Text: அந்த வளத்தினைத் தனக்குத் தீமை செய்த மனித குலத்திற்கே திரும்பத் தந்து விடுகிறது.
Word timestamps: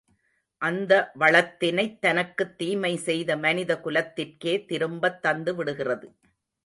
அந்த 0.61 1.11
வளத்தினைத் 1.19 1.99
தனக்குத் 1.99 2.57
தீமை 2.57 2.97
செய்த 2.97 3.37
மனித 3.37 3.79
குலத்திற்கே 3.83 4.65
திரும்பத் 4.65 5.21
தந்து 5.21 5.55
விடுகிறது. 5.55 6.09